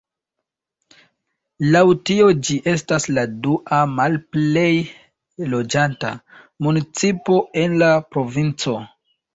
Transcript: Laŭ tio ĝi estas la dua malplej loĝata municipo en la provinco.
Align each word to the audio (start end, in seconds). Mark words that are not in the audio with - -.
Laŭ 1.75 1.83
tio 2.11 2.31
ĝi 2.47 2.57
estas 2.73 3.07
la 3.17 3.27
dua 3.49 3.83
malplej 3.99 4.73
loĝata 5.55 6.15
municipo 6.67 7.43
en 7.67 7.81
la 7.85 7.97
provinco. 8.15 8.81